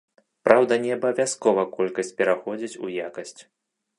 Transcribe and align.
Праўда, 0.47 0.77
не 0.85 0.91
абавязкова 0.95 1.65
колькасць 1.77 2.11
пераходзіць 2.21 2.79
у 2.87 2.93
якасць. 3.07 3.37